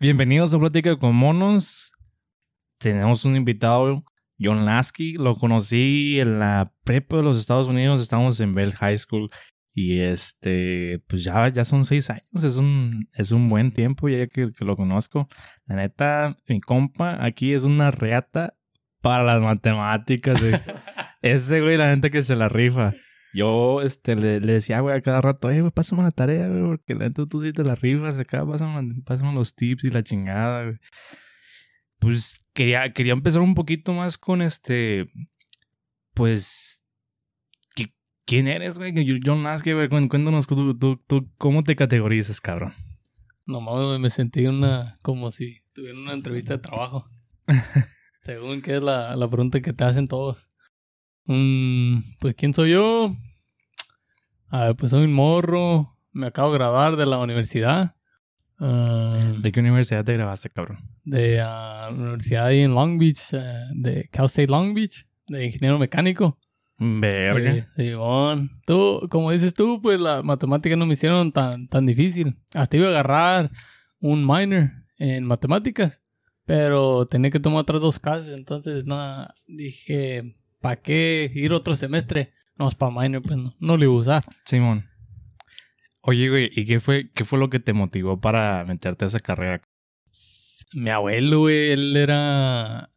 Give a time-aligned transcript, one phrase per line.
[0.00, 1.90] Bienvenidos a Plática con Monos.
[2.78, 4.04] Tenemos un invitado,
[4.38, 5.14] John Lasky.
[5.14, 8.00] Lo conocí en la prepa de los Estados Unidos.
[8.00, 9.28] Estamos en Bell High School.
[9.74, 12.44] Y este, pues ya, ya son seis años.
[12.44, 15.28] Es un, es un buen tiempo ya que, que lo conozco.
[15.66, 18.54] La neta, mi compa aquí es una reata
[19.00, 20.40] para las matemáticas.
[21.22, 22.94] Ese güey, la gente que se la rifa.
[23.34, 26.62] Yo este, le, le decía, güey, a cada rato, eh, güey, pásame la tarea, güey,
[26.62, 30.02] porque la neta tú sí te la rifas acá, pásame, pásame los tips y la
[30.02, 30.78] chingada, güey.
[31.98, 35.06] Pues quería, quería empezar un poquito más con este,
[36.14, 36.84] pues,
[37.76, 37.92] ¿qui-
[38.24, 38.92] ¿quién eres, güey?
[39.24, 42.72] John güey, Cuén- cuéntanos tú, tú, tú, cómo te categorizas, cabrón.
[43.46, 47.08] Nomás güey, me sentí una como si tuviera una entrevista de trabajo.
[48.22, 50.48] Según que es la, la pregunta que te hacen todos.
[51.28, 53.14] Mm, pues, ¿quién soy yo?
[54.48, 55.96] A ver, pues soy un morro.
[56.10, 57.94] Me acabo de graduar de la universidad.
[58.58, 60.78] Ah, ¿De qué universidad te grabaste, cabrón?
[61.08, 65.46] de ah, la universidad ahí en Long Beach, eh, de Cal State Long Beach, de
[65.46, 66.38] ingeniero mecánico.
[66.78, 67.66] Verga.
[67.76, 68.50] Sí, Simón.
[68.66, 72.36] Tú, como dices tú, pues la matemática no me hicieron tan, tan difícil.
[72.54, 73.50] Hasta iba a agarrar
[74.00, 76.02] un minor en matemáticas,
[76.44, 82.32] pero tenía que tomar otras dos clases, entonces nada, dije, ¿para qué ir otro semestre?
[82.56, 84.24] No, es para minor, pues no, no lo iba a usar.
[84.44, 84.88] Simón.
[86.02, 89.20] Oye, güey, ¿y qué fue, qué fue lo que te motivó para meterte a esa
[89.20, 89.62] carrera?
[90.72, 92.90] Mi abuelo, güey, él era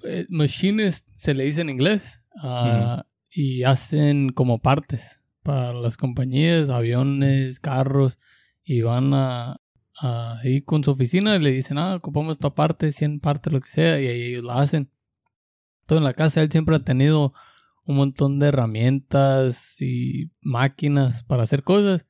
[0.00, 6.68] pues, machinist, se le dice en inglés, ah, y hacen como partes para las compañías,
[6.68, 8.18] aviones, carros,
[8.64, 9.60] y van a,
[10.00, 13.60] a ahí con su oficina y le dicen, ah, ocupamos esta parte, 100 partes, lo
[13.60, 14.90] que sea, y ahí ellos la hacen.
[15.84, 17.34] Entonces en la casa él siempre ha tenido
[17.84, 22.06] un montón de herramientas y máquinas para hacer cosas.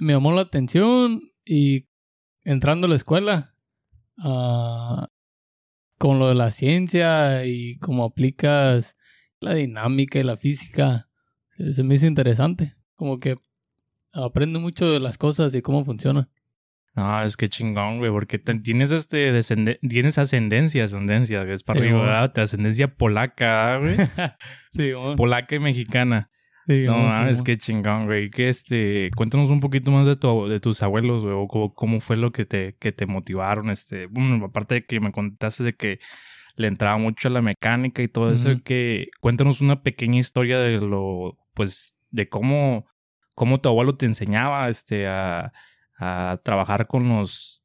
[0.00, 1.86] Me llamó la atención y
[2.42, 3.54] entrando a la escuela,
[4.18, 5.10] ah,
[5.96, 8.96] con lo de la ciencia y cómo aplicas
[9.38, 11.08] la dinámica y la física,
[11.50, 12.74] se, se me hizo interesante.
[12.96, 13.36] Como que
[14.12, 16.28] aprendo mucho de las cosas y cómo funcionan.
[16.96, 21.80] No, es que chingón, güey, porque tienes este descende- tienes ascendencia, ascendencia, que es para
[21.80, 22.32] Sí, arriba, güey.
[22.32, 23.96] Te ascendencia polaca, güey.
[24.72, 25.16] sí, bueno.
[25.16, 26.30] polaca y mexicana.
[26.68, 28.30] Sí, No bueno, sí, qué chingón, güey.
[28.30, 32.00] Que este, cuéntanos un poquito más de tu, de tus abuelos, güey, o cómo, cómo
[32.00, 35.74] fue lo que te, que te motivaron, este, bueno, aparte de que me contaste de
[35.74, 35.98] que
[36.56, 40.78] le entraba mucho a la mecánica y todo eso, que cuéntanos una pequeña historia de
[40.78, 42.86] lo, pues, de cómo,
[43.34, 45.52] cómo tu abuelo te enseñaba, este, a,
[45.98, 47.62] a trabajar con los,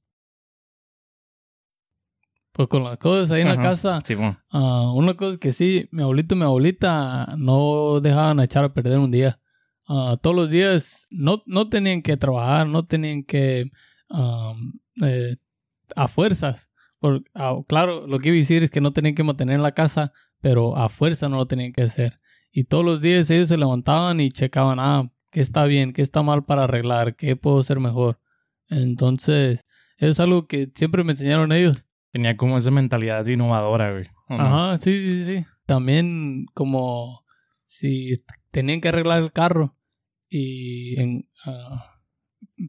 [2.51, 3.55] Pues con las cosas ahí en Ajá.
[3.57, 7.99] la casa, sí, bueno, Ah, una cosa que sí, mi abuelito y mi abuelita no
[8.01, 9.39] dejaban echar a perder un día.
[9.87, 13.71] Ah, todos los días no, no tenían que trabajar, no tenían que
[14.09, 15.37] am, eh,
[15.95, 16.69] a fuerzas.
[16.99, 19.71] Por, ah, claro, lo que iba a decir es que no tenían que mantener la
[19.73, 20.11] casa,
[20.41, 22.19] pero a fuerza no lo tenían que hacer.
[22.51, 26.21] Y todos los días ellos se levantaban y checaban, ah, qué está bien, qué está
[26.23, 28.19] mal para arreglar, qué puedo hacer mejor.
[28.69, 29.65] Entonces,
[29.97, 31.85] eso es algo que siempre me enseñaron ellos.
[32.11, 34.07] tenía como esa mentalidad innovadora, güey.
[34.29, 34.43] ¿o no?
[34.43, 35.45] Ajá, sí, sí, sí.
[35.65, 37.23] También como
[37.65, 39.75] si tenían que arreglar el carro
[40.27, 41.99] y en, ah,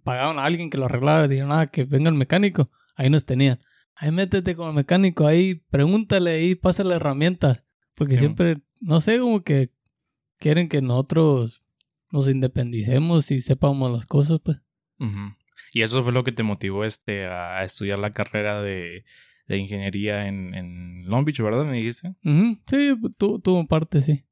[0.04, 2.71] pagaban a alguien que lo arreglara, dijeron, ah, que venga el mecánico.
[2.97, 3.59] Ahí nos tenían.
[3.94, 7.65] Ahí métete con el mecánico, ahí pregúntale, ahí pásale herramientas.
[7.97, 8.21] Porque Sí.
[8.21, 9.71] siempre, no sé, como que
[10.38, 11.62] quieren que nosotros
[12.12, 14.59] nos independicemos y sepamos las cosas, pues.
[15.72, 19.04] Y eso fue lo que te motivó este a estudiar la carrera de,
[19.47, 21.65] de ingeniería en, en Long Beach, ¿verdad?
[21.65, 22.15] Me dijiste.
[22.66, 24.25] Sí, tu- tuvo parte, sí.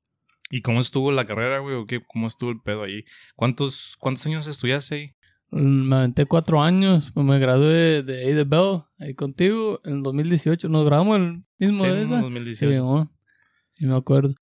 [0.51, 1.77] ¿Y cómo estuvo la carrera, güey?
[1.77, 2.01] ¿O qué?
[2.07, 3.05] ¿Cómo estuvo el pedo ahí?
[3.37, 5.15] ¿Cuántos, cuántos años estudiaste ahí?
[5.51, 10.69] Me aventé cuatro años, pues me gradué de de Bell, ahí contigo, en el 2018.
[10.69, 12.21] Nos graduamos el mismo Sí, de en esa.
[12.21, 12.71] 2018.
[12.73, 13.11] Sí, ¿no?
[13.75, 14.35] Sí me acuerdo.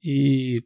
[0.00, 0.60] Y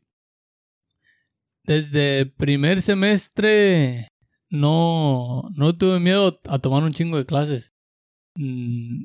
[1.65, 4.09] desde primer semestre
[4.51, 7.73] no, no tuve miedo a tomar un chingo de clases.
[8.35, 9.05] Mm,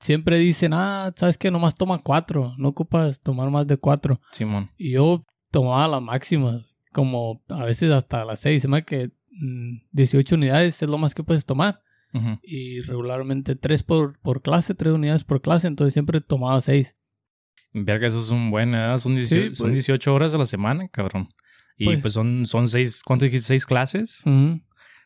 [0.00, 4.20] siempre dicen, ah, sabes que nomás toma cuatro, no ocupas tomar más de cuatro.
[4.32, 4.70] Simón.
[4.76, 8.62] Y yo tomaba la máxima, como a veces hasta las seis.
[8.62, 11.82] Se me que mm, 18 unidades es lo más que puedes tomar.
[12.42, 15.68] Y regularmente tres por, por clase, tres unidades por clase.
[15.68, 16.96] Entonces siempre tomaba seis.
[17.72, 18.98] Verga, eso es un buen, ¿eh?
[18.98, 19.74] Son, 18, Sí, son pues.
[19.74, 21.28] 18 horas a la semana, cabrón.
[21.78, 22.14] Y pues, Pues.
[22.14, 23.46] son, son seis, ¿cuánto dijiste?
[23.48, 24.22] ¿Seis clases?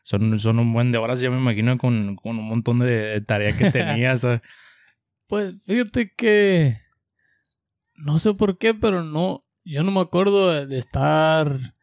[0.03, 3.55] Son, son un buen de horas, ya me imagino, con, con un montón de tarea
[3.57, 4.23] que tenías.
[4.25, 4.41] ¿eh?
[5.27, 6.77] Pues fíjate que
[7.95, 11.75] no sé por qué, pero no, yo no me acuerdo de- estar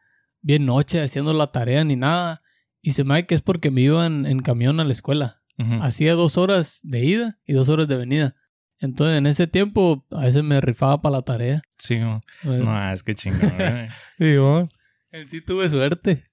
[0.42, 2.42] bien noche haciendo la tarea ni nada.
[2.82, 5.36] Y se me hace que es porque me iban en camión a la escuela.
[5.82, 8.34] Hacía dos horas de ida y dos horas de venida.
[8.78, 11.60] Entonces, en ese tiempo, a veces me rifaba para la tarea.
[11.76, 12.22] Sí, mo.
[12.44, 13.88] Eh, no, es que chingón, güey.
[14.18, 14.70] sí, mo.
[15.12, 16.24] En sí tuve suerte.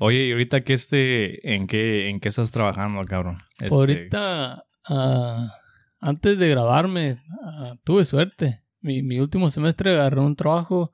[0.00, 3.38] Oye, ¿y ahorita qué este, en qué, en qué estás trabajando, cabrón?
[3.58, 5.52] Este, Ahorita, ah,
[6.00, 8.62] antes de graduarme, ah, tuve suerte.
[8.80, 10.92] Mi, mi último semestre agarré un trabajo,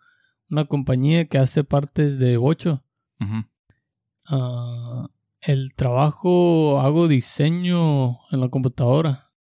[0.49, 2.85] una compañía que hace partes de bocho.
[4.29, 5.09] Ah,
[5.41, 9.33] el trabajo hago diseño en la computadora.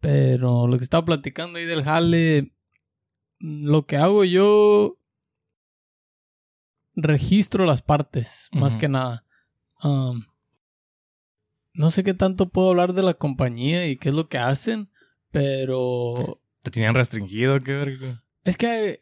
[0.00, 2.52] Pero lo que estaba platicando ahí del jale,
[3.38, 4.98] lo que hago yo
[6.96, 9.24] registro las partes, más que nada.
[9.78, 10.26] Am,
[11.74, 14.88] no sé qué tanto puedo hablar de la compañía y qué es lo que hacen,
[15.30, 17.60] pero ¿Te tenían restringido?
[17.60, 18.22] ¿Qué verga?
[18.44, 18.98] es que hay,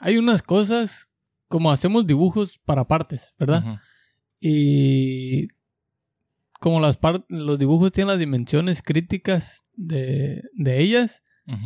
[0.00, 1.08] hay unas cosas
[1.48, 3.80] como hacemos dibujos para partes, ¿verdad?
[4.40, 5.48] Y
[6.60, 6.98] como las
[7.28, 11.22] los dibujos tienen las dimensiones críticas de, de ellas,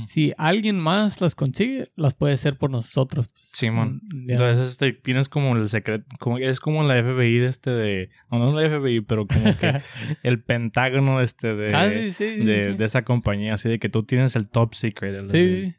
[0.06, 3.27] si alguien más las consigue, las puede hacer por nosotros.
[3.33, 3.49] pues.
[3.53, 4.00] Simón.
[4.27, 4.33] Ya.
[4.35, 8.38] Entonces, este, tienes como el secreto, como, es como la FBI de este de, no,
[8.38, 9.81] no la FBI, pero como que
[10.23, 12.77] el pentágono de este de, Casi, sí, sí, de, sí.
[12.77, 15.15] de esa compañía, así de que tú tienes el top secret.
[15.15, 15.75] el- Sí,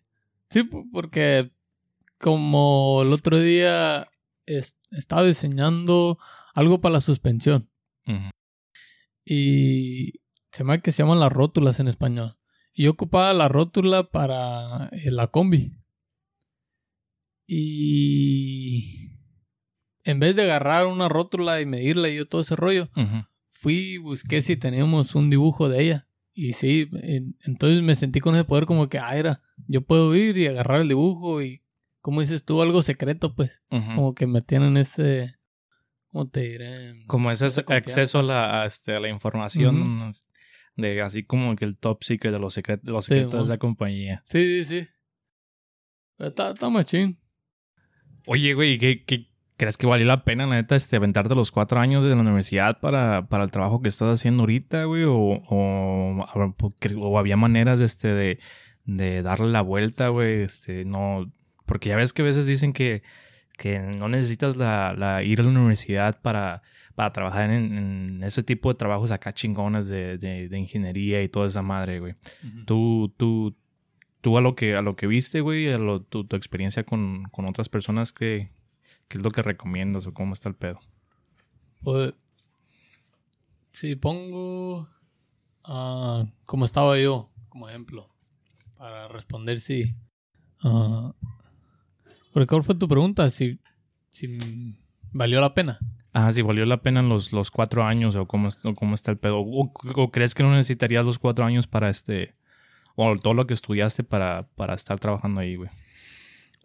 [0.50, 1.52] sí, porque
[2.20, 4.08] como el otro día
[4.46, 6.18] es- estaba diseñando
[6.56, 7.70] algo para la suspensión
[9.26, 10.14] y
[10.52, 12.37] se me que se llaman las rótulas en español.
[12.80, 15.72] Y yo ocupaba la rótula para eh, la combi.
[17.48, 19.12] Y
[20.04, 22.90] en vez de agarrar una rótula y medirla y yo todo ese rollo,
[23.50, 26.08] fui y busqué si teníamos un dibujo de ella.
[26.34, 30.16] Y sí, en- entonces me sentí con ese poder como que, ah, era, yo puedo
[30.16, 31.64] ir y agarrar el dibujo y,
[32.00, 33.64] como dices tú, algo secreto, pues.
[33.96, 35.36] Como que me tienen ese,
[36.12, 37.06] ¿cómo te diré?
[37.08, 37.64] Como ese
[37.96, 39.80] acceso a la, a, este, a la información.
[40.78, 43.38] De así como que el top secret de los, secret- de los Sí, secretos de
[43.40, 43.46] mon.
[43.46, 44.16] esa compañía.
[44.26, 44.88] Sí, sí, sí.
[46.20, 47.20] Está, está machín.
[48.26, 51.80] Oye, güey, ¿qué, qué crees que valió la pena, la neta, este, aventarte los cuatro
[51.80, 55.04] años de la universidad para, para el trabajo que estás haciendo ahorita, güey?
[55.04, 56.26] O, o,
[56.98, 58.40] o había maneras este, de,
[58.86, 60.42] de darle la vuelta, güey.
[60.42, 61.32] Este, no.
[61.66, 63.04] Porque ya ves que a veces dicen que,
[63.58, 66.62] que no necesitas la, la- ir a la universidad para,
[66.98, 71.30] para trabajar en, en ese tipo de trabajos acá chingones de, de, de ingeniería y
[71.30, 72.16] toda esa madre, güey.
[72.66, 73.56] Tú, tú,
[74.20, 77.26] tú a lo que, a lo que viste, güey, a lo, tu, tu experiencia con,
[77.26, 78.50] con otras personas, ¿qué,
[79.10, 80.80] ¿qué es lo que recomiendas o cómo está el pedo?
[81.84, 82.16] Pues,
[83.70, 84.90] si pongo
[85.66, 88.10] ah, como estaba yo, como ejemplo,
[88.76, 89.94] para responder si...
[90.64, 91.14] ah,
[92.34, 93.30] porque ¿cuál fue tu pregunta?
[93.30, 93.60] Si,
[94.10, 94.76] si
[95.12, 95.78] valió la pena.
[96.14, 99.18] Ah, si valió la pena los, los cuatro años o cómo, o cómo está el
[99.18, 99.40] pedo.
[99.40, 102.36] O, o crees que no necesitarías los cuatro años para este...
[102.96, 105.70] O todo lo que estudiaste para, para estar trabajando ahí, güey.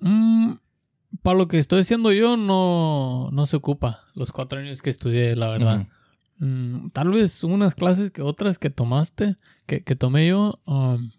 [0.00, 0.54] Mm,
[1.20, 5.36] para lo que estoy haciendo yo, no, no se ocupa los cuatro años que estudié,
[5.36, 5.86] la verdad.
[6.38, 9.36] Mm, tal vez unas clases que otras que tomaste,
[9.66, 11.10] que, que tomé yo, um,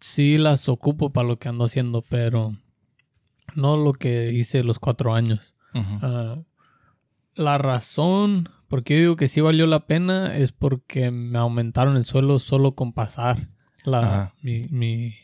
[0.00, 2.56] sí las ocupo para lo que ando haciendo, pero
[3.54, 5.54] no lo que hice los cuatro años.
[7.38, 11.96] La razón por qué yo digo que sí valió la pena es porque me aumentaron
[11.96, 13.48] el suelo solo con pasar
[13.84, 15.14] la, mi, mi,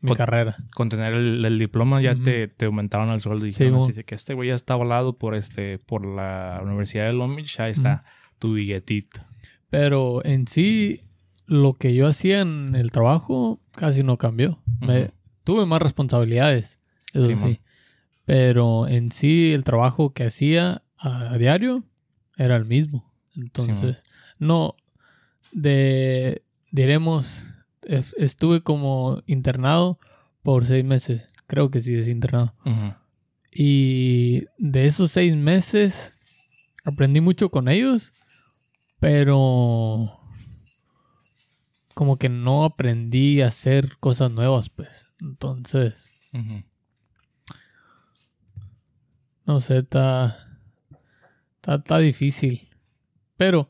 [0.00, 0.56] mi Con- carrera.
[0.74, 3.84] Con tener el, el diploma ya te, te aumentaron el sueldo y dijeron mo.
[3.86, 7.60] así que este güey ya está avalado por este por la Universidad de Long Beach,
[7.60, 8.04] ahí está
[8.38, 9.20] tu billetito.
[9.68, 11.02] Pero en sí,
[11.46, 14.62] lo que yo hacía en el trabajo casi no cambió.
[14.80, 15.10] Me-
[15.44, 16.80] tuve más responsabilidades,
[17.12, 17.60] eso Sí, sí.
[18.24, 21.82] Pero en sí, el trabajo que hacía a, a diario
[22.36, 23.12] era el mismo.
[23.36, 24.02] Entonces,
[24.38, 24.74] no,
[25.52, 26.42] de,
[26.72, 27.44] diremos,
[27.82, 29.98] es- estuve como internado
[30.42, 31.26] por seis meses.
[31.46, 32.54] Creo que sí es internado.
[33.52, 36.16] Y de esos seis meses
[36.84, 38.12] aprendí mucho con ellos,
[39.00, 40.16] pero
[41.94, 45.06] como que no aprendí a hacer cosas nuevas, pues.
[45.20, 46.08] Entonces,
[49.46, 50.49] no sé, está,
[51.60, 52.68] está, está difícil.
[53.36, 53.68] Pero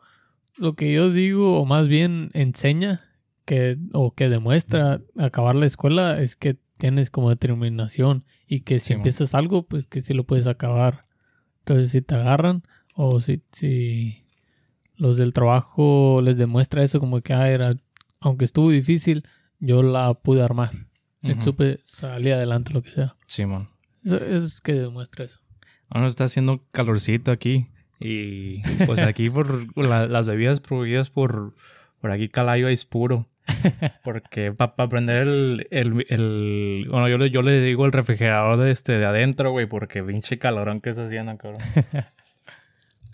[0.56, 3.02] lo que yo digo, o más bien enseña,
[3.44, 8.88] que, o que demuestra acabar la escuela, es que tienes como determinación y que si
[8.88, 11.06] Sí, empiezas algo, pues que sí lo puedes acabar.
[11.60, 12.62] Entonces, si te agarran
[12.94, 14.24] o si, si
[14.96, 17.74] los del trabajo les demuestra eso, como que, ah, era,
[18.20, 19.24] aunque estuvo difícil,
[19.58, 20.70] yo la pude armar.
[21.22, 21.42] Ujú.
[21.42, 23.16] Supe salir adelante, lo que sea.
[23.26, 23.68] Simón.
[24.04, 25.38] Eso, eso es que demuestra eso.
[25.88, 27.66] Ahora está haciendo calorcito aquí.
[28.00, 31.54] Y pues aquí por la- las bebidas producidas por,
[32.00, 33.28] por aquí Calayo es puro.
[34.04, 38.70] Porque para aprender el, el, el- Bueno, yo le, yo le digo el refrigerador de
[38.70, 41.60] este de adentro, güey, porque pinche calorón que se haciendo, cabrón.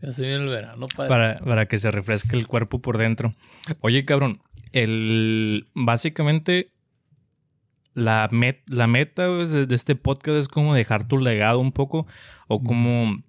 [0.02, 1.08] Ya se viene el verano, padre.
[1.08, 3.34] para, para que se refresque el cuerpo por dentro.
[3.80, 4.40] Oye, cabrón,
[4.72, 6.70] el básicamente
[7.94, 11.72] la, met- la meta pues, de, de este podcast es como dejar tu legado un
[11.72, 12.06] poco
[12.46, 13.22] o como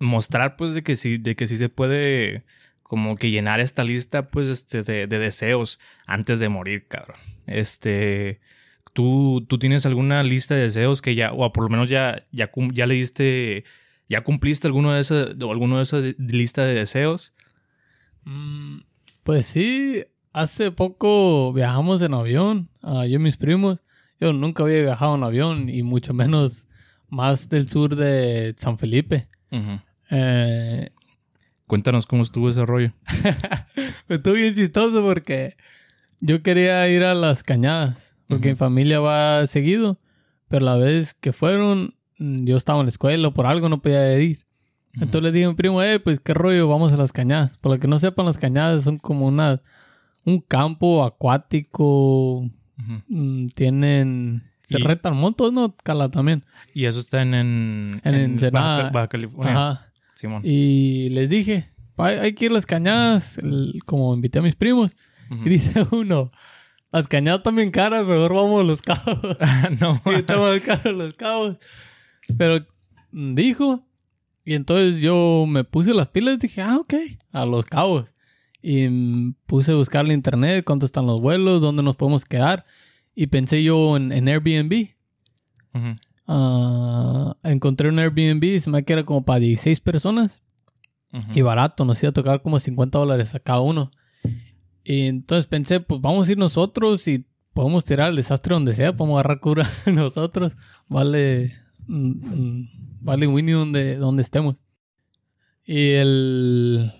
[0.00, 2.42] mostrar pues de que sí, de que sí se puede
[2.82, 7.18] como que llenar esta lista pues este de, de deseos antes de morir, cabrón.
[7.46, 8.40] Este,
[8.92, 12.50] ¿tú, tú tienes alguna lista de deseos que ya, o por lo menos ya, ya,
[12.72, 13.62] ya le diste,
[14.08, 17.32] ya cumpliste alguno de esas, o alguno de esas de- lista de deseos?
[18.24, 18.80] Mm,
[19.22, 20.02] Pues sí,
[20.32, 23.84] hace poco viajamos en avión, ah, yo y mis primos.
[24.18, 26.66] Yo nunca había viajado en avión y mucho menos
[27.08, 29.28] más del sur de San Felipe.
[30.10, 30.90] Eh,
[31.66, 32.92] Cuéntanos cómo estuvo ese rollo.
[34.08, 35.56] estuvo bien chistoso porque
[36.20, 40.00] yo quería ir a las cañadas, porque mi familia va seguido,
[40.48, 44.18] pero la vez que fueron, mm, yo estaba en la escuela, por algo no podía
[44.18, 44.40] ir.
[44.94, 47.56] Entonces le dije a mi primo, eh, pues qué rollo, vamos a las cañadas.
[47.58, 49.62] Por lo que no sepan, las cañadas son como una,
[50.24, 52.50] un campo acuático,
[53.08, 54.42] mm, tienen...
[54.62, 55.74] Se Y- retan montos, ¿no?
[55.82, 56.44] Cala también.
[56.74, 58.36] Y eso está en, en, En.
[58.52, 59.52] Baja, Baja California.
[59.52, 59.89] Ajá.
[60.20, 60.42] Simón.
[60.44, 64.96] Y les dije, "Hay- que ir a las cañadas, el- como invité a mis primos.
[65.44, 66.30] Y dice uno,
[66.92, 69.36] las cañadas también caras, mejor vamos a los cabos.
[69.80, 70.00] no.
[70.06, 71.56] y está más caro los cabos.
[72.36, 72.66] Pero
[73.12, 73.86] dijo,
[74.44, 76.94] y entonces yo me puse las pilas y dije, ah, ok,
[77.32, 78.12] a los cabos.
[78.62, 82.66] Y puse a buscar en internet cuánto están los vuelos, dónde nos podemos quedar.
[83.14, 84.88] Y pensé yo en, en Airbnb.
[85.74, 85.94] Ujú.
[86.32, 90.40] Ah, encontré un Airbnb, se me que era como para 16 personas.
[91.34, 93.90] Y barato, nos iba a tocar como 50 dólares a cada uno.
[94.84, 98.96] Y entonces pensé, pues vamos a ir nosotros y podemos tirar el desastre donde sea,
[98.96, 100.56] podemos agarrar cura nosotros.
[100.86, 101.52] Vale,
[101.88, 102.68] mm, mm,
[103.00, 104.54] vale Winnie donde, donde estemos.
[105.64, 106.92] Y el...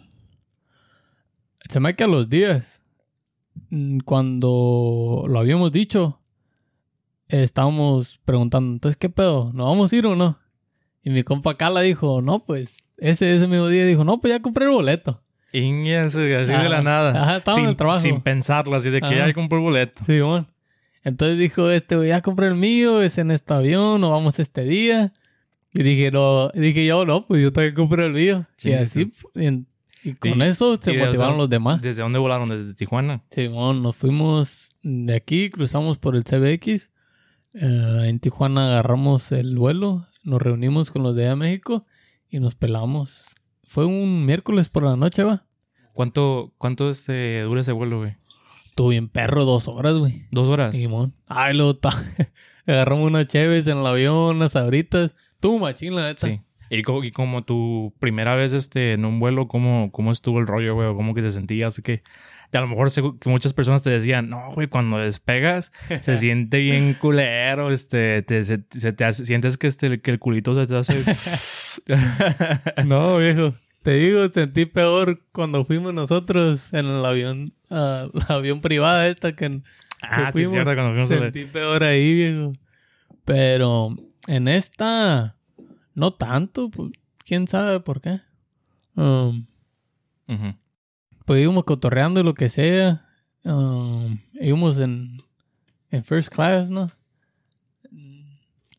[1.68, 2.82] Se me que a los días,
[3.70, 6.19] mm, cuando lo habíamos dicho,
[7.30, 9.50] eh, estábamos preguntando, entonces, ¿qué pedo?
[9.54, 10.38] ¿Nos vamos a ir o no?
[11.02, 14.40] Y mi compa Cala dijo, no, pues, ese, ese mismo día dijo, no, pues ya
[14.42, 15.22] compré el boleto.
[15.52, 16.82] Ingas, así de la Ajá.
[16.82, 17.22] nada.
[17.22, 18.00] Ajá, estaba en sin, el trabajo.
[18.00, 19.26] sin pensarlo, así de que Ajá.
[19.28, 20.02] ya compré el boleto.
[20.06, 20.46] Sí, bueno.
[21.02, 25.12] Entonces dijo este, ya compré el mío, es en este avión, nos vamos este día.
[25.72, 28.46] Y dije, no, y dije yo, no, pues yo también compré el mío.
[28.62, 29.66] y así, y, en-
[30.04, 31.80] y con Y- eso se motivaron los demás.
[31.80, 32.48] ¿Desde dónde volaron?
[32.50, 33.22] ¿Desde Tijuana?
[33.30, 36.90] Simón, nos fuimos de aquí, cruzamos por el CBX.
[37.54, 41.86] Eh, en Tijuana agarramos el vuelo, nos reunimos con los de allá México
[42.28, 43.24] y nos pelamos.
[43.64, 45.46] Fue un miércoles por la noche, va.
[45.92, 48.16] ¿Cuánto, cuánto este, dura ese vuelo, güey?
[48.66, 50.26] Estuvo bien perro dos horas, güey.
[50.30, 50.76] ¿Dos horas?
[50.76, 51.14] Simón.
[51.26, 51.90] Ay, ta-
[52.66, 55.14] agarramos unas cheves en el avión, unas sabritas.
[55.40, 56.26] Tú, machín, la neta.
[56.26, 56.40] Sí.
[56.70, 60.46] Y, co- y como tu primera vez este, en un vuelo, ¿cómo, ¿cómo estuvo el
[60.46, 60.94] rollo, güey?
[60.94, 61.80] ¿Cómo que te sentías?
[61.80, 62.02] Que
[62.58, 66.58] a lo mejor segu- que muchas personas te decían, no, güey, cuando despegas se siente
[66.58, 70.66] bien culero, este, te, se, se te hace- sientes que, este, que el culito se
[70.66, 71.04] te hace...
[72.86, 73.52] No, viejo.
[73.82, 79.34] Te digo, sentí peor cuando fuimos nosotros en el avión, ah, la avión privada esta
[79.34, 79.62] que,
[80.02, 82.52] ah, sí, fuimos, es cierto, cuando fuimos a sentí peor ahí, viejo.
[83.24, 83.94] Pero
[84.26, 85.36] en esta,
[85.94, 86.90] no tanto, pues,
[87.24, 88.20] quién sabe por qué.
[88.96, 89.46] Um.
[91.30, 93.06] Pues íbamos cotorreando y lo que sea.
[93.44, 95.22] Um, íbamos en,
[95.92, 96.90] en first class, ¿no?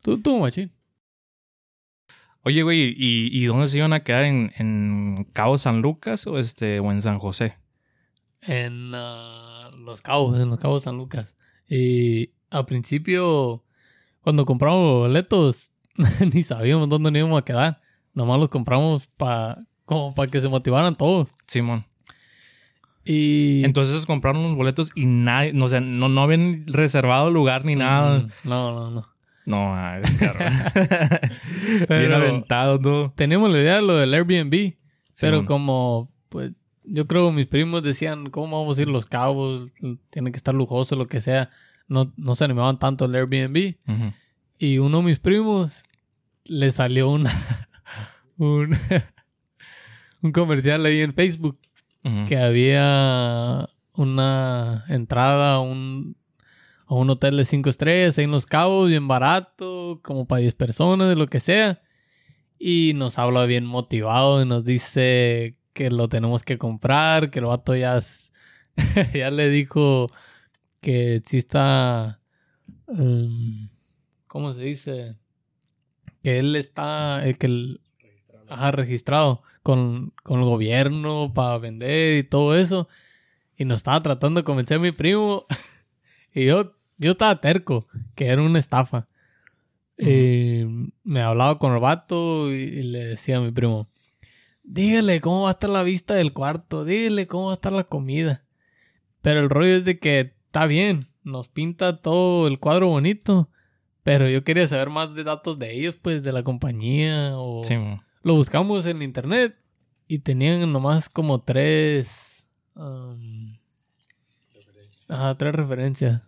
[0.01, 0.69] Tú, tú, machín.
[2.43, 4.25] Oye, güey, ¿y, ¿y dónde se iban a quedar?
[4.25, 7.55] ¿En, en Cabo San Lucas o, este, o en San José?
[8.41, 11.37] En ah, Los Cabos, en Los Cabos San Lucas.
[11.69, 13.63] Y al principio,
[14.19, 15.71] cuando compramos los boletos,
[16.33, 17.81] ni sabíamos dónde nos íbamos a quedar.
[18.13, 21.29] Nomás los compramos para como para que se motivaran todos.
[21.47, 21.85] Simón.
[23.03, 27.65] Y Entonces compraron los boletos y nadie, no, o sea, no, no habían reservado lugar
[27.65, 28.19] ni nada.
[28.19, 29.07] Mm, No, no, no.
[29.43, 30.53] No, ay, cabrón.
[31.89, 33.11] Bien aventado todo.
[33.15, 34.75] Teníamos la idea de lo del Airbnb,
[35.19, 36.51] pero como, pues,
[36.83, 39.71] yo creo que mis primos decían, ¿cómo vamos a ir los cabos?
[40.11, 41.49] Tiene que estar lujoso, lo que sea.
[41.87, 43.75] No, no se animaban tanto al Airbnb.
[43.87, 44.13] Ujú.
[44.59, 45.83] Y uno de mis primos
[46.45, 47.31] le salió una,
[48.37, 48.77] un,
[50.21, 51.57] un comercial ahí en Facebook
[52.27, 56.17] Que había una entrada a un,
[56.87, 60.55] a un hotel de cinco estrellas ahí en Los Cabos, bien barato, como para 10
[60.55, 61.81] personas, de lo que sea.
[62.57, 67.45] Y nos habla bien motivado y nos dice que lo tenemos que comprar, que el
[67.45, 67.99] vato ya,
[69.13, 70.07] ya le dijo
[70.79, 72.19] que está...
[72.87, 73.69] um,
[74.27, 75.17] ¿Cómo se dice?
[76.23, 77.25] Que él está...
[77.25, 77.81] El que el,
[78.49, 82.87] ajá, registrado con, con el gobierno para vender y todo eso.
[83.57, 85.45] Y nos estaba tratando de convencer a mi primo.
[86.33, 89.07] y yo, yo estaba terco, que era una estafa.
[89.97, 90.63] Y
[91.03, 93.87] me hablaba con el vato y, y le decía a mi primo,
[94.63, 97.83] dígale cómo va a estar la vista del cuarto, dígale cómo va a estar la
[97.83, 98.43] comida.
[99.21, 103.49] Pero el rollo es de que está bien, nos pinta todo el cuadro bonito,
[104.03, 107.75] pero yo quería saber más de datos de ellos, pues de la compañía o Sí.
[108.23, 109.57] Lo buscamos en internet
[110.07, 112.47] y tenían nomás como tres.
[112.75, 113.57] um,
[115.37, 116.21] tres referencias.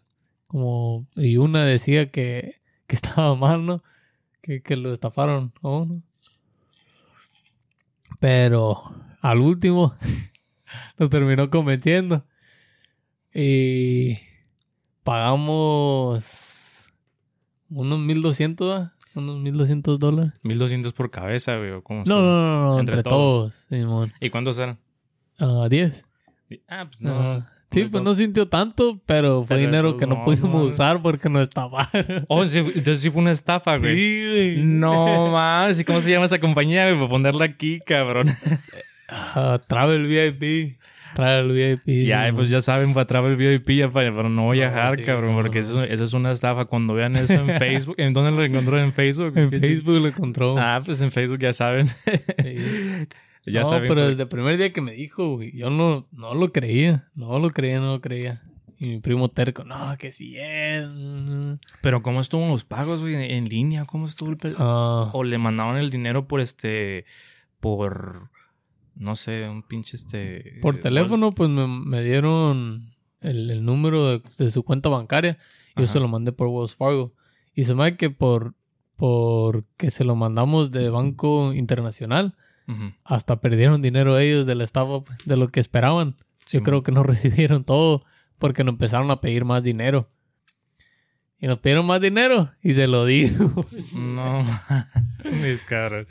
[0.48, 1.08] Como.
[1.16, 3.84] Y una decía que, que estaba mal, ¿no?
[4.42, 5.52] Que, que lo estafaron.
[5.62, 6.02] ¿no?
[8.20, 9.96] Pero al último
[10.98, 12.26] nos terminó convenciendo.
[13.34, 14.20] Y
[15.04, 16.86] pagamos
[17.70, 18.94] unos 1200, ¿va?
[19.15, 20.34] Unos 1200 dólares.
[20.43, 21.72] 1200 por cabeza, güey.
[21.72, 24.12] ¿o cómo No, no, no, no, Entre entre, todos, Simón.
[24.20, 24.79] ¿Y cuántos eran?
[25.39, 26.05] Ah, 10.
[26.67, 27.12] Ah, pues no.
[27.20, 27.50] Ajá.
[27.72, 28.03] Sí, pues todos.
[28.05, 30.70] no sintió tanto, pero fue Pero dinero eso que no no, pudimos no.
[30.70, 32.25] usar porque nos estafaron.
[32.27, 33.96] Oh, sí, entonces sí fue una estafa, güey.
[34.29, 34.58] güey.
[34.63, 36.98] No mames, ¿y cómo se llama esa compañía, güey?
[36.98, 38.36] Para ponerla aquí, cabrón.
[39.10, 40.77] Ah, Travel VIP.
[41.15, 42.05] Travel VIP.
[42.05, 45.41] ya, pues ya saben, para Travel VIP, ya para, para no viajar, sí, cabrón, no,
[45.41, 45.60] porque.
[45.60, 46.65] Eso, eso es una estafa.
[46.65, 48.79] Cuando vean eso en Facebook, ¿en dónde lo encontró?
[48.79, 49.34] ¿En Facebook?
[49.38, 50.55] En ¿Qué Facebook lo encontró.
[50.58, 51.88] Ah, pues en Facebook ya saben.
[51.88, 51.96] Sí.
[53.46, 53.88] ya no, saben.
[53.88, 54.10] pero güey.
[54.10, 57.08] desde el primer día que me dijo, güey, yo no, no lo creía.
[57.15, 58.41] No lo creía, no lo creía.
[58.79, 60.86] Y mi primo terco, no, que sí es.
[61.82, 63.15] Pero ¿cómo estuvo los pagos, güey?
[63.15, 67.05] En línea, ¿cómo estuvo el Ah, O le mandaban el dinero por este.
[67.62, 68.29] Por.
[68.96, 70.60] No sé, un pinche este.
[70.62, 75.38] por teléfono, pues me, me dieron el, el número de, de su cuenta bancaria.
[75.76, 75.94] Yo Ajá.
[75.94, 77.14] se lo mandé por Wells Fargo.
[77.56, 78.53] Y se me hace que por,
[78.96, 82.36] por que se lo mandamos de Banco Internacional,
[83.03, 86.16] hasta perdieron dinero ellos de la estafa, pues, de lo que esperaban.
[86.46, 88.03] Sí, Yo creo que no recibieron todo
[88.38, 90.10] porque nos empezaron a pedir más dinero.
[91.40, 93.66] Y nos pidieron más dinero y se lo dijo.
[93.94, 94.46] No,
[95.42, 96.08] mis caras.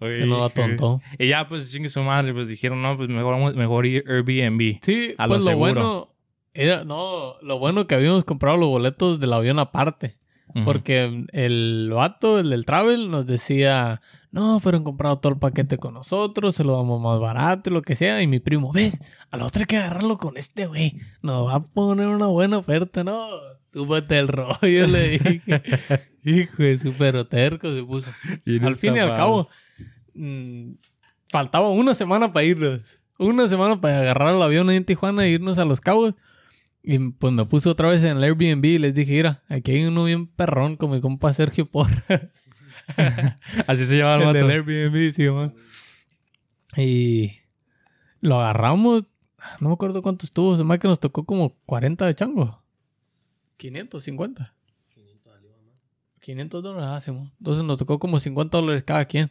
[0.00, 1.00] Oye, Se nos que- atontó.
[1.18, 4.80] Y ya, pues, chingue su madre, pues dijeron, no, pues mejor, mejor ir Airbnb.
[4.82, 5.72] Sí, A lo pues lo, seguro.
[5.74, 6.14] bueno
[6.52, 10.18] era, no, lo bueno que habíamos comprado los boletos del avión aparte.
[10.54, 10.64] Ujú.
[10.64, 15.94] Porque el vato, el del travel, nos decía, no, fueron comprados todo el paquete con
[15.94, 18.22] nosotros, se lo damos más barato y lo que sea.
[18.22, 19.00] Y mi primo, ves,
[19.32, 21.00] a la otra hay que agarrarlo con este güey.
[21.22, 23.26] Nos va a poner una buena oferta, no.
[23.72, 25.40] Túpate el rollo, le dije.
[26.24, 28.10] Hijo de súper terco se puso.
[28.46, 29.48] Bien al fin y al cabo,
[30.14, 30.72] mm,
[31.28, 33.00] faltaba una semana para irnos.
[33.18, 36.14] Una semana para agarrar el avión ahí en Tijuana e irnos a Los Cabos.
[36.82, 39.84] Y pues me puse otra vez en el Airbnb y les dije, mira, aquí hay
[39.84, 42.04] uno bien perrón con mi compa Sergio Porra.
[43.66, 44.50] Así se llama el el del.
[44.50, 45.54] Airbnb, sí, man.
[46.76, 47.32] Y
[48.20, 49.04] lo agarramos.
[49.60, 50.56] No me acuerdo cuánto estuvo.
[50.56, 52.62] Se me que nos tocó como 40 de chango.
[53.56, 54.54] 550.
[56.20, 57.32] 500 dólares, ah, Simón.
[57.38, 59.30] Entonces nos tocó como 50 dólares cada quien.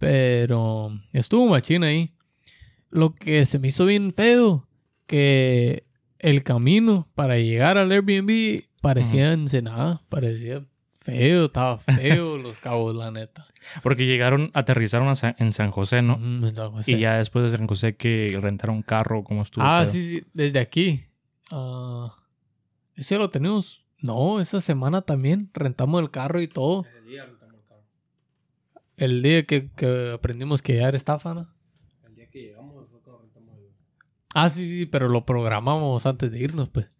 [0.00, 2.14] Pero estuvo machín ahí.
[2.88, 4.66] Lo que se me hizo bien feo,
[5.06, 5.84] que
[6.18, 10.64] el camino para llegar al Airbnb parecía ensenada, parecía
[11.00, 13.46] feo, estaba feo los cabos, la neta.
[13.82, 16.16] Porque llegaron, aterrizaron a San- en San José, ¿no?
[16.16, 16.92] Mm, en San José.
[16.92, 19.62] Y ya después de San José que rentaron carro, ¿cómo estuvo?
[19.62, 21.04] Ah, sí, sí, desde aquí.
[21.50, 22.16] Ah,
[22.96, 23.84] ese lo tenemos.
[23.98, 26.86] No, esa semana también rentamos el carro y todo.
[26.96, 27.04] El
[29.22, 31.48] día que, que aprendimos que ya era estafa, ¿no?
[32.06, 33.66] El día que llegamos fue cuando rentamos el...
[34.34, 36.90] Ah, sí, sí, pero lo programamos antes de irnos, pues.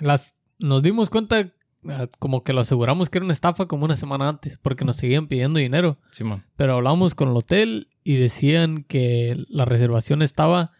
[0.00, 1.52] Las, nos dimos cuenta,
[1.88, 4.96] ah, como que lo aseguramos que era una estafa como una semana antes, porque nos
[4.96, 5.98] seguían pidiendo dinero.
[6.10, 6.44] Simón.
[6.56, 10.72] Pero hablamos con el hotel y decían que la reservación estaba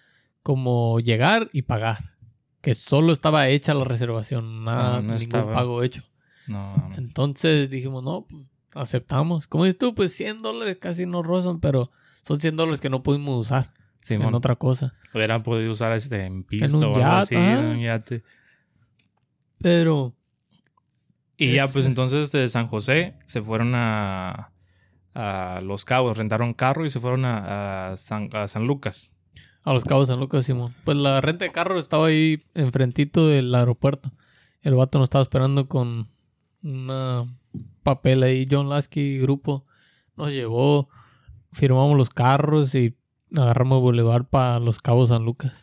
[0.43, 2.15] como llegar y pagar.
[2.63, 5.55] Que solo estaba hecha la reservación, nada, Ah, no ningún estaba.
[5.55, 6.03] pago hecho.
[6.47, 6.91] No.
[6.97, 9.47] Entonces dijimos, no, pues, aceptamos.
[9.47, 11.91] Como dices tú, pues 100 dólares casi no rozan, pero
[12.23, 14.29] son 100 dólares que no pudimos usar Simón.
[14.29, 14.95] en otra cosa.
[15.15, 18.23] Hubiera podido usar este en pista un o algo así, en un yate.
[19.61, 20.15] Pero
[21.37, 24.53] Y ya, Es- pues entonces de San José se fueron a,
[25.15, 29.15] a Los Cabos, rentaron carro y se fueron a, a San, a San Lucas.
[29.65, 30.75] a los cabos San Lucas, Simón.
[30.85, 34.13] Pues la renta de carro estaba ahí enfrentito del aeropuerto.
[34.63, 36.09] El vato nos estaba esperando con
[36.63, 37.27] una
[37.83, 39.65] papel ahí, John Lasky grupo,
[40.17, 40.89] nos llevó,
[41.53, 42.97] firmamos los carros y
[43.37, 45.63] agarramos Boulevard para Los Cabos San Lucas.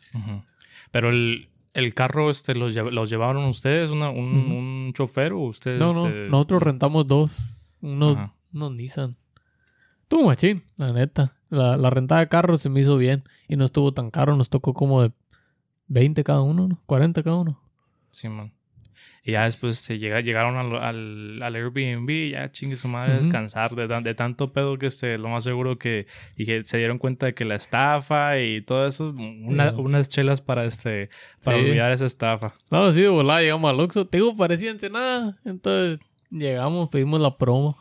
[0.91, 3.89] Pero el, el carro, este, ¿los, lle- los llevaron ustedes?
[3.91, 5.79] Una, un, un chofer o ustedes?
[5.79, 7.31] No, no, este, nosotros rentamos dos,
[7.81, 8.17] unos,
[8.53, 9.17] unos Nissan.
[10.03, 11.33] Estuvo machín, la neta.
[11.49, 14.49] La, la rentada de carros se me hizo bien y no estuvo tan caro, nos
[14.49, 15.11] tocó como de
[15.87, 16.81] 20 cada uno, ¿no?
[16.85, 17.61] 40 cada uno.
[18.11, 18.51] Sí, man.
[19.27, 23.15] Y ya después se llega, llegaron al, al, al Airbnb y ya chingue su madre
[23.15, 23.23] Ujú.
[23.23, 26.77] descansar de, tan- de tanto pedo que este, lo más seguro que, y que se
[26.77, 31.09] dieron cuenta de que la estafa y todo eso, una- unas chelas para este,
[31.43, 31.65] para Sí.
[31.65, 32.53] olvidar esa estafa.
[32.71, 34.07] No, sí, de volada llegamos al Oxxo.
[34.07, 35.37] Te digo, parecía nada.
[35.43, 35.99] Entonces
[36.31, 37.77] llegamos, pedimos la promo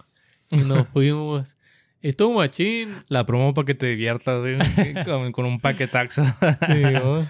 [0.50, 1.56] y nos fuimos.
[2.02, 3.04] Estuvo machín.
[3.08, 4.42] La promo para que te diviertas,
[5.32, 6.24] con un paquetaxo.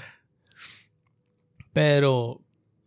[1.72, 2.40] Pero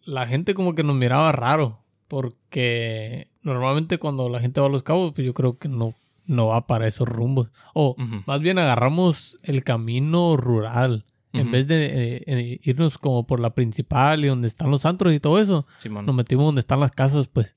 [0.10, 1.80] la gente como que nos miraba raro.
[2.08, 5.94] Porque normalmente cuando la gente va a los cabos, pues yo creo que no,
[6.26, 7.52] no va para esos rumbos.
[7.74, 7.96] O
[8.26, 11.06] más bien agarramos el camino rural.
[11.32, 15.14] En vez de eh, eh, irnos como por la principal y donde están los antros
[15.14, 16.08] y todo eso, Simón.
[16.08, 17.56] nos metimos donde están las casas, pues.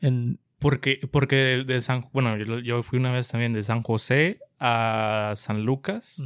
[0.00, 2.04] En, Porque, porque de, San...
[2.12, 6.24] Bueno, yo, yo fui una vez también de San José a San Lucas.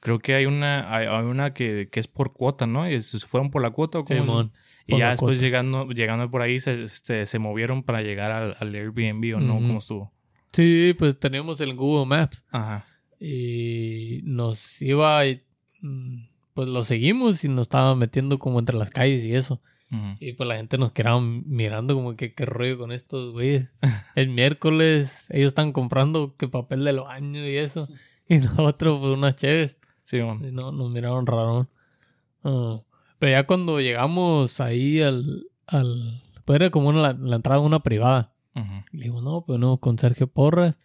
[0.00, 2.90] Creo que hay una, hay, hay una que, que es por cuota, ¿no?
[2.90, 4.50] Y se fueron por la cuota o cómo.
[4.86, 5.42] Y ya después cuota.
[5.44, 9.56] llegando, llegando por ahí se, este, se movieron para llegar al, al Airbnb o no,
[9.56, 9.66] Ujú.
[9.66, 10.12] ¿cómo estuvo?
[10.52, 12.44] Sí, pues teníamos el Google Maps.
[12.50, 12.86] Ajá.
[13.18, 15.22] Y nos iba,
[15.80, 19.60] mm, pues lo seguimos y nos estaba metiendo como entre las calles y eso.
[19.90, 20.16] Ujú.
[20.20, 23.74] Y pues la gente nos quedaba mirando como que qué rollo con estos güeyes.
[24.14, 27.88] El miércoles ellos están comprando que papel del baño y eso.
[28.28, 29.76] Y nosotros pues unas chéves.
[30.02, 30.44] Sí, man.
[30.46, 31.68] Y no, nos miraron raro.
[32.42, 32.80] Ah,
[33.24, 35.46] pero ya cuando llegamos ahí al...
[35.66, 38.34] al pues era como una- la, entrada de una privada.
[38.54, 38.84] Ujú.
[38.92, 40.78] Le digo, no, pues no, con Sergio Porras.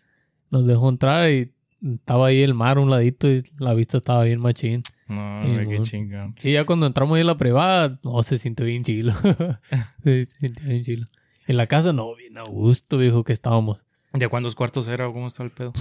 [0.50, 1.52] Nos dejó entrar y
[1.86, 4.84] estaba ahí el mar a un ladito y la vista estaba bien machín.
[5.10, 6.34] No, Sí, güey, qué chingón.
[6.42, 9.12] Y ya cuando entramos ahí en la privada, no, se sintió bien chilo.
[10.04, 11.08] se sintió bien chilo.
[11.46, 13.86] En la casa, no, bien a gusto, viejo, que estábamos.
[14.14, 15.74] ¿De cuántos cuartos era o cómo está el pedo?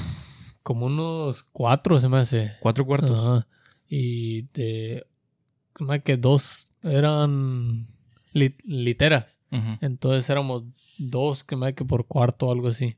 [0.65, 2.51] Como unos cuatro se me hace.
[2.59, 3.17] ¿Cuatro cuartos?
[3.17, 3.47] Ajá.
[3.89, 5.07] Y de...
[5.79, 7.87] Más que dos eran
[8.35, 9.39] lit- literas.
[9.81, 10.65] Entonces éramos
[10.99, 12.97] dos que más que por cuarto o algo así.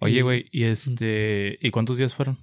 [0.00, 1.58] Oye, Y- güey, ¿y este...
[1.60, 2.36] ¿Y cuántos días fueron?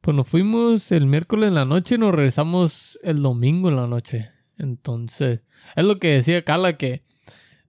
[0.00, 3.86] Pues nos fuimos el miércoles en la noche y nos regresamos el domingo en la
[3.86, 4.30] noche.
[4.58, 5.44] Entonces,
[5.76, 7.02] es lo que decía Carla, que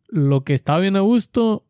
[0.07, 1.65] lo que estaba bien a gusto,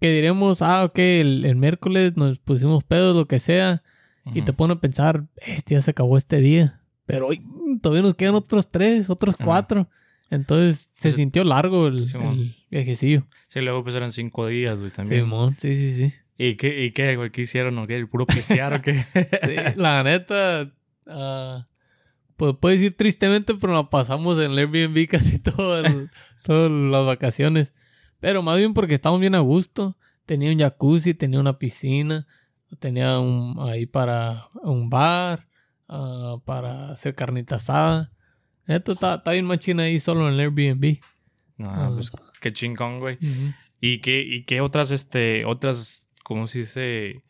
[0.00, 3.82] que diremos, ah, ok, el, el miércoles nos pusimos pedos, lo que sea,
[4.34, 6.79] y te pone a pensar, este ya se acabó este día,
[7.10, 7.40] pero hoy
[7.82, 9.44] todavía nos quedan otros tres, otros Ajá.
[9.44, 9.88] cuatro.
[10.30, 13.26] Entonces se Ese- sintió largo el, viajecillo.
[13.48, 15.22] Sí, luego pues eran cinco días, güey, también.
[15.24, 16.14] Simón, sí, sí, sí.
[16.38, 17.30] ¿Y qué, y qué, güey?
[17.30, 17.96] ¿Qué hicieron o qué?
[17.96, 19.04] ¿El puro pistear o qué?
[19.14, 20.72] Sí, la neta,
[21.08, 21.66] ah,
[22.36, 25.92] pues puedo decir tristemente, pero la pasamos en el Airbnb casi todas,
[26.44, 27.74] todas las vacaciones.
[28.20, 29.96] Pero más bien porque estábamos bien a gusto.
[30.26, 32.26] Tenía un jacuzzi, tenía una piscina,
[32.78, 35.48] tenía un, ahí para un bar,
[35.90, 38.12] ah, para hacer carnita asada.
[38.66, 40.98] Neta, está, está bien machina ahí solo en el Airbnb.
[41.58, 41.90] Ah.
[41.92, 43.18] pues qué chingón, güey.
[43.80, 47.22] ¿Y qué, y qué otras, este, otras, cómo se dice,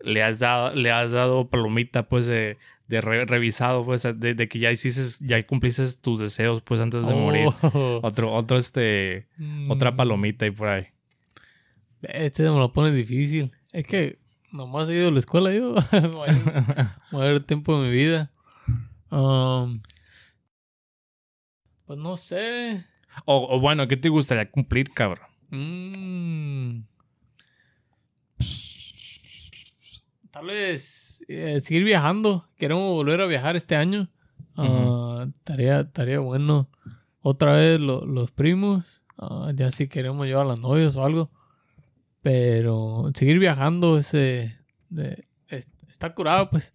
[0.00, 2.56] le has dado, le has dado palomita, pues, de,
[2.88, 7.06] de re- revisado, pues, de, de que ya hiciste, ya cumpliste tus deseos, pues, antes
[7.06, 7.48] de morir?
[7.62, 8.00] Oh.
[8.02, 9.26] Otro, otro, este,
[9.68, 9.96] otra Mm.
[9.96, 10.86] palomita ahí por ahí.
[12.02, 13.50] Este me lo pone difícil.
[13.72, 14.18] Es que
[14.56, 15.74] nomás he ido a la escuela yo.
[17.12, 18.30] Mayor tiempo de mi vida.
[19.10, 19.80] Um,
[21.84, 22.84] pues no sé.
[23.24, 25.26] O, o bueno, ¿qué te gustaría cumplir, cabrón?
[25.50, 26.80] Mm.
[30.30, 32.48] Tal vez eh, seguir viajando.
[32.56, 34.10] Queremos volver a viajar este año.
[34.56, 36.68] Ah, estaría, estaría bueno.
[37.20, 39.02] Otra vez lo- los primos.
[39.18, 41.30] Ah, ya si queremos llevar a las novias o algo.
[42.30, 44.56] Pero seguir viajando ese
[44.88, 46.74] de- es- está curado, pues.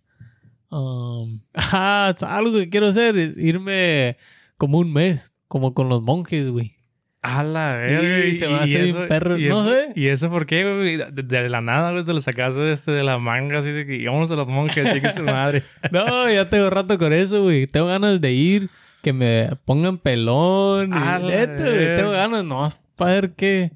[0.70, 4.16] Um, ah, algo que quiero hacer es irme
[4.56, 6.78] como un mes, como con los monjes, güey.
[7.22, 8.30] A la verga.
[8.32, 9.92] Sí, se me hace bien perro, y no eso- sé.
[9.94, 10.96] ¿Y eso por qué, güey?
[10.96, 13.98] De, de la nada, güey, te lo sacaste este, de la manga, así de que
[13.98, 15.64] íbamos a los monjes, chique su madre.
[15.92, 17.68] No, ya tengo rato con eso, güey.
[17.68, 18.70] Tengo ganas de ir,
[19.04, 20.92] que me pongan pelón.
[20.92, 23.72] Y A la güey, tengo ganas, no, para ver qué,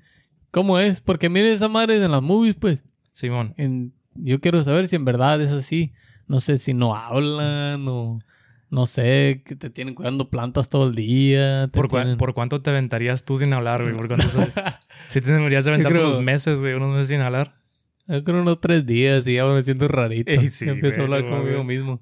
[0.56, 1.02] cómo es.
[1.02, 2.84] Porque miren esa madre en las movies, pues.
[3.12, 3.54] Simón.
[3.58, 5.92] En- yo quiero saber si en verdad es así.
[6.28, 8.20] No sé si no hablan o
[8.72, 11.70] no sé, que te tienen cuidando plantas todo el día.
[11.72, 13.94] ¿Por, tienen- ¿Por cuánto te aventarías tú sin hablar, güey?
[13.96, 14.26] ¿Por cuánto
[15.10, 17.56] Si te deberías aventar creo- unos meses, güey, unos meses sin hablar.
[18.08, 20.32] Yo creo unos tres días y ya me siento rarito.
[20.32, 21.78] Ey, sí, empiezo a güey, hablar no conmigo mames.
[21.78, 22.00] mismo.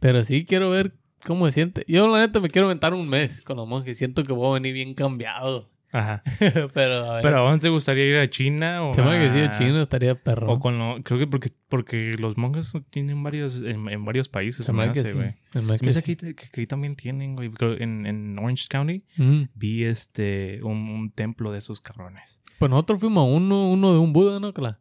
[0.00, 0.92] Pero sí quiero ver
[1.26, 1.84] cómo se siente.
[1.88, 3.96] Yo la neta me quiero aventar un mes con los monjes.
[3.98, 5.68] Siento que voy a venir bien cambiado.
[5.90, 6.22] Ajá.
[6.74, 7.22] Pero a ver.
[7.22, 8.84] ¿Pero a dónde te gustaría ir a China?
[8.84, 10.52] O se me hace que sí, a- de chino estaría perro.
[10.52, 14.66] O con lo, creo que porque, porque los monjes tienen varios, en, en varios países,
[14.66, 15.34] se me hace güey.
[15.52, 17.50] Se me hace que ahí también tienen, güey.
[17.80, 19.42] En, en Orange County Mm.
[19.54, 22.40] vi este un, un templo de esos cabrones.
[22.58, 24.52] Pues nosotros fuimos a uno, uno de un Buda, ¿no?
[24.52, 24.80] Cla?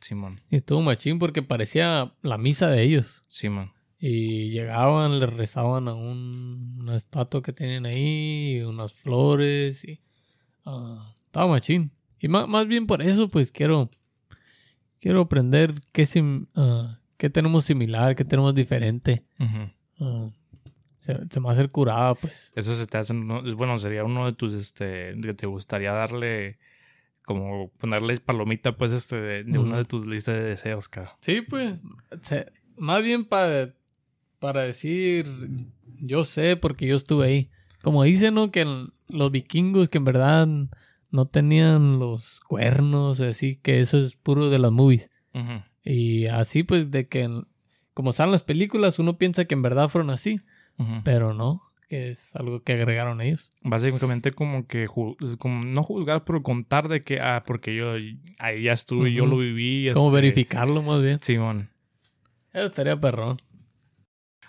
[0.00, 3.24] Simón, Y estuvo machín porque parecía la misa de ellos.
[3.28, 3.72] Simón.
[3.98, 10.02] Y llegaban, le rezaban a un- una estatua que tienen ahí, y unas flores y
[10.66, 11.90] ah, estaba machín.
[12.20, 13.90] Y más, más bien por eso, pues quiero
[15.00, 19.24] quiero aprender qué, sim- ah, qué tenemos similar, qué tenemos diferente.
[20.00, 20.30] Ah,
[20.98, 22.50] se, se me va a hacer curada, pues.
[22.56, 26.58] Eso se te hace, no- bueno, sería uno de tus, este, que te gustaría darle,
[27.24, 31.16] como ponerle palomita, pues, este, de, de una de tus listas de deseos, cara.
[31.20, 31.78] Sí, pues.
[32.22, 33.72] se- más bien para,
[34.38, 35.26] para decir,
[36.02, 37.50] yo sé porque yo estuve ahí.
[37.82, 38.50] Como dicen, ¿no?
[38.50, 40.48] Que el- los vikingos que en verdad
[41.10, 45.10] no tenían los cuernos, así que eso es puro de las movies.
[45.84, 47.28] Y así pues de que,
[47.94, 50.40] como salen las películas, uno piensa que en verdad fueron así,
[51.04, 53.48] pero no, que es algo que agregaron ellos.
[53.62, 54.86] Básicamente como que,
[55.38, 57.92] como no juzgar, pero contar de que, ah, porque yo
[58.38, 59.88] ahí ya estuve, yo lo viví.
[59.92, 61.18] Como este, verificarlo más bien.
[61.22, 61.70] Simón.
[62.52, 63.38] Eso estaría perrón.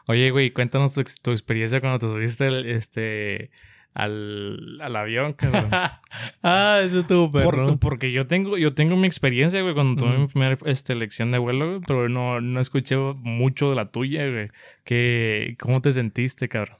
[0.07, 3.51] Oye, güey, cuéntanos tu, tu experiencia cuando te subiste el- este,
[3.99, 5.69] al, al avión, cabrón.
[6.43, 7.79] ah, eso estuvo Por- perrón.
[7.79, 10.21] porque yo tengo, yo tengo mi experiencia, güey, cuando tuve Ujú.
[10.21, 14.29] mi primera este, lección de vuelo, güey, pero no, no escuché mucho de la tuya,
[14.29, 14.47] güey.
[14.83, 16.77] ¿Qué, ¿Cómo te sentiste, cabrón?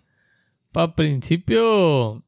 [0.72, 2.24] Pa' principio,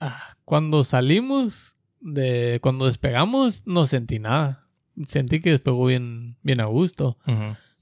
[0.00, 4.66] ah, cuando salimos, de cuando despegamos, no sentí nada.
[5.06, 7.16] Sentí que despegó bien, bien a gusto.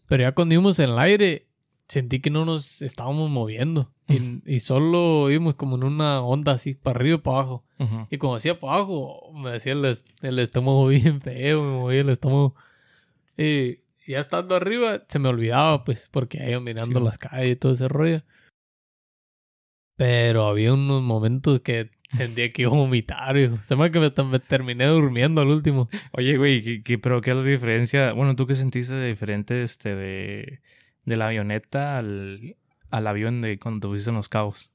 [0.09, 1.47] Pero ya cuando íbamos en el aire,
[1.89, 3.91] sentí que no nos estábamos moviendo.
[4.09, 7.65] Y, y solo íbamos como en una onda así, para arriba y para abajo.
[8.11, 9.85] Y como hacía para abajo, me hacía el,
[10.23, 12.55] el estómago bien feo, me movía el estómago.
[13.37, 17.05] Y ya estando arriba, se me olvidaba, pues, porque ahí iba mirando Sí.
[17.05, 18.23] las calles y todo ese rollo.
[19.97, 23.59] Pero había unos momentos que sentía que iba a vomitar, hijo.
[23.63, 25.89] Se me que me, me terminé durmiendo al último.
[26.13, 28.13] Oye, güey, ¿qué, qué- pero qué es la diferencia?
[28.13, 30.61] Bueno, ¿tú qué sentiste de diferente este, de,
[31.05, 32.57] de la avioneta al,
[32.91, 34.73] al avión de cuando te fuiste en Los Cabos?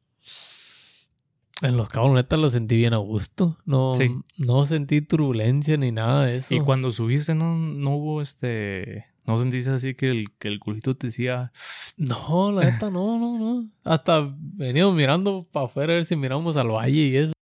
[1.62, 3.58] En los cabos, neta, lo sentí bien a gusto.
[3.65, 4.10] No, Sí.
[4.38, 6.54] no sentí turbulencia ni nada de eso.
[6.54, 9.06] Y cuando subiste, ¿no, no hubo este...
[9.28, 11.52] ¿No sentiste así que el, que el culito te decía...
[11.98, 13.70] No, la neta, no, no, no.
[13.84, 17.34] Hasta veníamos mirando para afuera a ver si miramos al valle y eso.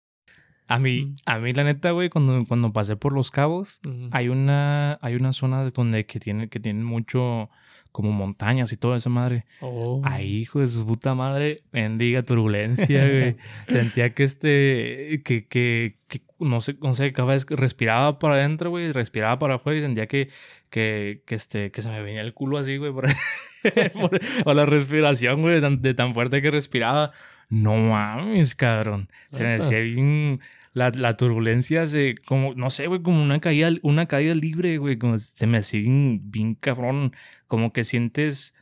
[0.67, 1.15] A mí, Mm.
[1.27, 3.79] a mí la neta, güey, cuando, cuando pasé por Los Cabos,
[4.11, 7.49] hay una, hay una zona de donde que tiene, que tiene mucho
[7.91, 9.45] como montañas y toda esa madre.
[9.61, 10.01] Oh.
[10.03, 13.35] Ay, hijo de su puta madre, bendiga turbulencia, güey.
[13.67, 18.35] Sentía que este, que, que, que, no sé, no sé, cada vez que respiraba para
[18.35, 20.29] adentro, güey, respiraba para afuera y sentía que,
[20.69, 23.05] que, que este, que se me venía el culo así, güey, por,
[23.99, 27.11] por- por la respiración, güey, de tan, de tan fuerte que respiraba.
[27.49, 29.09] No mames, cabrón.
[29.31, 30.41] Se me hacía bien,
[30.77, 34.97] la, la turbulencia se, como, no sé, güey, como una caída, una caída libre, güey,
[34.97, 37.13] como se me hacía bien, bien cabrón,
[37.47, 38.53] como que sientes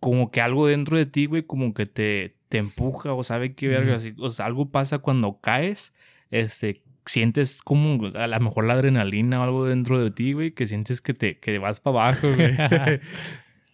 [0.00, 3.68] como que algo dentro de ti, güey, como que te, te empuja o sabe qué
[3.68, 5.92] verga, o sea, algo pasa cuando caes,
[6.30, 10.66] este, sientes como a lo mejor la adrenalina o algo dentro de ti, güey, que
[10.66, 12.54] sientes que te que vas para abajo, güey.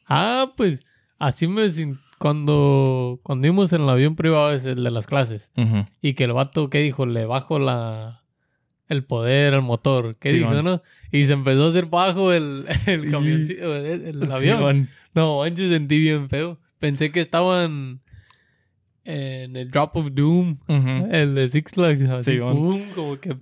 [0.08, 0.86] Ah, pues
[1.18, 5.52] así me sin- cuando cuando íbamos en el avión privado es el de las clases
[6.02, 8.22] y que el vato que dijo le bajo la
[8.88, 10.80] el poder al motor, ¿qué Sí, dijo, no?
[11.10, 14.88] Y se empezó a hacer bajo el el camioncito, el, el avión.
[15.14, 16.58] No, manches, sentí bien feo.
[16.78, 18.00] Pensé que estaban
[19.04, 20.58] en el Drop of Doom,
[21.10, 23.36] el de Six Flags, así, Sí, pum, como que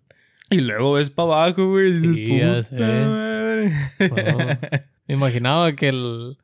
[0.51, 1.89] Y luego ves para abajo, güey.
[1.89, 2.77] y dices, ya "Puta sé.
[2.81, 3.73] madre".
[4.01, 4.81] No.
[5.09, 6.39] Me imaginaba que el,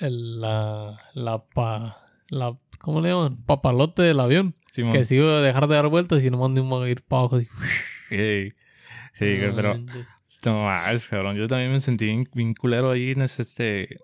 [0.00, 1.96] el la, la, pa,
[2.28, 3.36] la, ¿cómo le llaman?
[3.44, 4.54] Papalote del avión.
[4.92, 7.36] Que se iba a dejar de dar vueltas y nomás iba a ir para abajo.
[7.36, 7.48] así.
[8.08, 8.52] Sí,
[9.14, 9.76] sí, güey, pero
[10.44, 11.36] no más, cabrón.
[11.36, 13.96] Yo también me sentí bien, bien culero ahí en ese, este...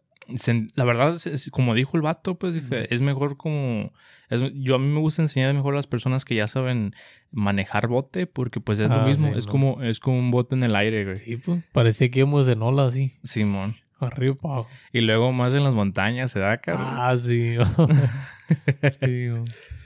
[0.75, 2.87] La verdad, es- es- como dijo el vato, pues dije, Ujú.
[2.91, 3.93] es mejor como...
[4.29, 6.95] es- yo a mí me gusta enseñar mejor a las personas que ya saben
[7.31, 9.33] manejar bote, porque pues es Ah, lo mismo.
[9.33, 9.53] sí, es, no.
[9.53, 11.17] como, es como un bote en el aire, güey.
[11.19, 13.77] Sí, pues, parecía que íbamos en ola así, Simón.
[13.99, 14.71] Arriba para abajo.
[14.93, 16.87] Y luego más en las montañas se da, cabrón.
[16.89, 17.57] Ah, sí.
[19.01, 19.43] Sí, güey.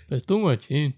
[0.08, 0.96] Pero estuvo machín.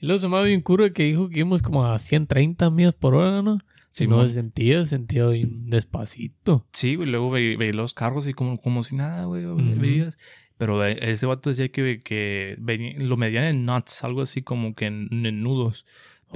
[0.00, 3.14] Y luego se me bien cura que dijo que íbamos como a 130 millas por
[3.14, 3.58] hora, ¿no?
[3.90, 4.28] Si no Simón.
[4.28, 6.66] sentía, sentía bien despacito.
[6.72, 9.80] Sí, güey, luego ve- veía los carros y como, como si nada, güey, Ujú.
[9.80, 10.18] veías.
[10.58, 14.86] Pero ese vato decía que, que venía- lo medían en knots, algo así como que
[14.86, 15.86] en, en nudos.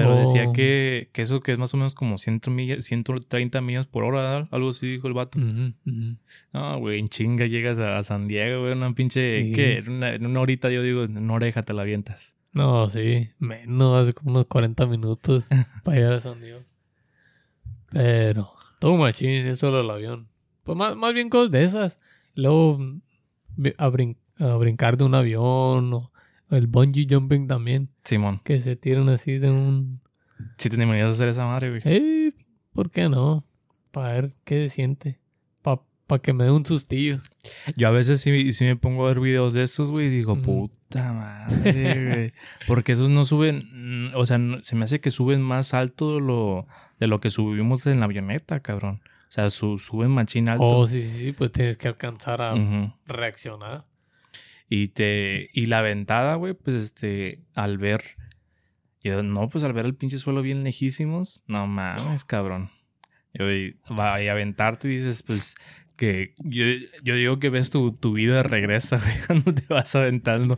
[0.03, 0.53] Pero decía Oh.
[0.53, 4.49] que, que eso que es más o menos como 100 millas, 130 millas por hora,
[4.51, 5.39] algo así dijo el vato.
[5.39, 5.75] Ujú.
[6.53, 9.45] No, güey, en chinga llegas a, a San Diego, güey, una pinche...
[9.47, 9.53] Sí.
[9.53, 9.79] ¿Qué?
[9.79, 12.37] En una, una horita yo digo, en una oreja te la avientas.
[12.53, 13.31] No, sí.
[13.39, 15.45] Menos, hace como unos 40 minutos
[15.85, 16.61] para llegar a San Diego.
[17.93, 20.29] Pero, todo machín, eso del avión.
[20.63, 21.99] Pues más, más bien cosas de esas.
[22.35, 22.79] Luego,
[23.79, 26.13] a, brin- a brincar de un avión o
[26.51, 27.89] el bungee jumping también.
[28.05, 30.01] Simón, Que se tiran así de un...
[30.59, 31.83] si te a hacer esa madre, güey.
[31.85, 32.33] Eh,
[32.73, 33.45] ¿por qué no?
[33.91, 35.19] Para ver qué se siente.
[35.63, 37.21] Para que me dé un sustillo.
[37.77, 40.35] Yo a veces sí, sí me pongo a ver videos de estos, güey, y digo,
[40.43, 42.33] puta madre, güey.
[42.67, 46.15] Porque esos no suben, mm, o sea, no- se me hace que suben más alto
[46.15, 46.67] de lo,
[46.99, 49.03] de lo que subimos en la avioneta, cabrón.
[49.29, 50.67] O sea, su- suben machín alto.
[50.67, 52.57] Oh, sí, sí, sí, pues tienes que alcanzar a
[53.07, 53.85] reaccionar.
[54.73, 58.03] Y te, y la ventada, güey, pues este, al ver,
[59.03, 62.71] yo, no, pues al ver el pinche suelo bien lejísimos, no mames, cabrón.
[63.35, 63.47] Yo,
[63.99, 65.57] va, y aventarte y dices, pues,
[65.97, 66.65] que yo,
[67.03, 70.55] yo digo que ves tu, tu vida regresa, güey, cuando te vas aventando.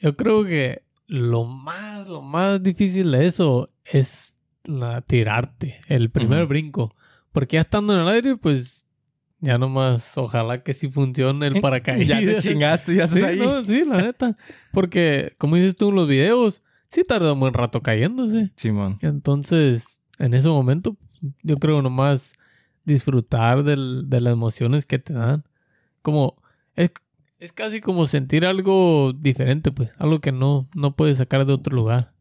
[0.00, 6.46] Yo creo que lo más, lo más difícil de eso es la tirarte, el primer
[6.46, 6.92] brinco.
[7.30, 8.88] Porque ya estando en el aire, pues
[9.42, 12.08] ya nomás, ojalá que sí funcione el paracaídas.
[12.08, 13.38] Ya te chingaste, ya estás Sí, ahí.
[13.38, 14.34] no, sí, la neta.
[14.72, 18.50] Porque, como dices tú en los videos, sí tarda un buen rato cayéndose.
[18.56, 18.98] Simón.
[19.02, 20.96] Entonces, en ese momento,
[21.42, 22.32] yo creo nomás
[22.84, 25.44] disfrutar del- de las emociones que te dan.
[26.02, 26.36] Como,
[26.74, 26.90] es,
[27.38, 29.90] es casi como sentir algo diferente, pues.
[29.98, 32.12] Algo que no, no puedes sacar de otro lugar.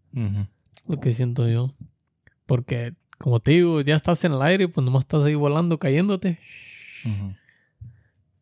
[0.87, 1.73] Lo que siento yo.
[2.45, 6.39] Porque, como te digo, ya estás en el aire, pues nomás estás ahí volando, cayéndote.
[7.05, 7.33] Ujú.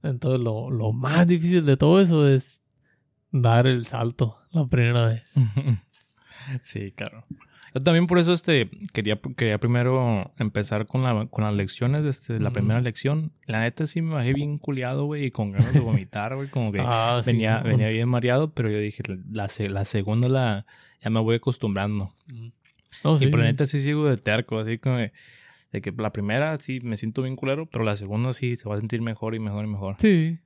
[0.03, 2.63] Entonces, lo, lo más difícil de todo eso es
[3.31, 5.33] dar el salto la primera vez.
[6.63, 7.25] Sí, claro.
[7.75, 12.39] Yo también por eso este quería, quería primero empezar con, la, con las lecciones, este,
[12.39, 12.53] la Ujú.
[12.53, 13.31] primera lección.
[13.45, 16.71] La neta sí me bajé bien culiado, güey, y con ganas de vomitar, güey, como
[16.71, 17.65] que Ah, sí, venía, no.
[17.65, 20.65] venía bien mareado, pero yo dije, la, la segunda la,
[21.03, 22.11] ya me voy acostumbrando.
[23.03, 23.51] No, sí, y por la sí.
[23.51, 24.97] neta sí sigo de terco, así como
[25.71, 28.75] de que la primera sí me siento bien culero, pero la segunda sí se va
[28.75, 29.95] a sentir mejor y mejor y mejor.
[29.99, 30.39] Sí,